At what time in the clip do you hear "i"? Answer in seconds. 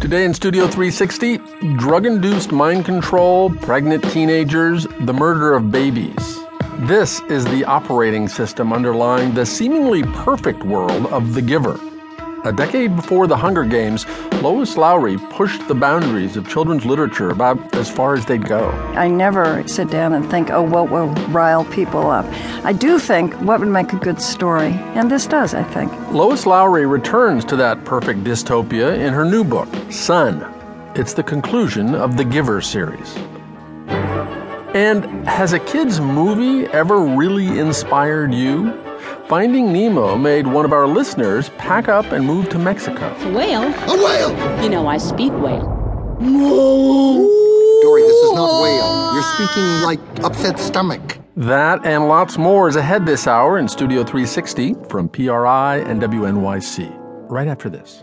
18.96-19.08, 22.64-22.72, 25.52-25.62, 44.88-44.98